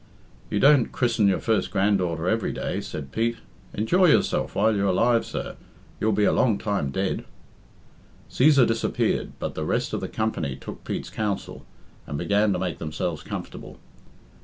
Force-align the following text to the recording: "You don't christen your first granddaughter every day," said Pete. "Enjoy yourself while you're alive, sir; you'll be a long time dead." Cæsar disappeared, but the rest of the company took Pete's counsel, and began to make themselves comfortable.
"You 0.49 0.59
don't 0.59 0.91
christen 0.91 1.27
your 1.27 1.37
first 1.41 1.69
granddaughter 1.69 2.27
every 2.27 2.51
day," 2.51 2.81
said 2.81 3.11
Pete. 3.11 3.37
"Enjoy 3.75 4.07
yourself 4.07 4.55
while 4.55 4.75
you're 4.75 4.87
alive, 4.87 5.23
sir; 5.23 5.57
you'll 5.99 6.11
be 6.11 6.23
a 6.23 6.31
long 6.31 6.57
time 6.57 6.89
dead." 6.89 7.23
Cæsar 8.27 8.65
disappeared, 8.65 9.33
but 9.37 9.53
the 9.53 9.63
rest 9.63 9.93
of 9.93 10.01
the 10.01 10.07
company 10.09 10.55
took 10.55 10.83
Pete's 10.85 11.11
counsel, 11.11 11.67
and 12.07 12.17
began 12.17 12.51
to 12.53 12.57
make 12.57 12.79
themselves 12.79 13.21
comfortable. 13.21 13.77